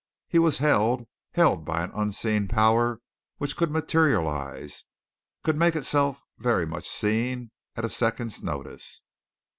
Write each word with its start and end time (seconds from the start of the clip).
He 0.27 0.39
was 0.39 0.57
held 0.57 1.05
held 1.33 1.63
by 1.63 1.83
an 1.83 1.91
unseen 1.93 2.47
power 2.47 2.99
which 3.37 3.55
could 3.55 3.69
materialize, 3.69 4.85
could 5.43 5.55
make 5.57 5.75
itself 5.75 6.23
very 6.39 6.65
much 6.65 6.89
seen, 6.89 7.51
at 7.75 7.85
a 7.85 7.87
second's 7.89 8.41
notice. 8.41 9.03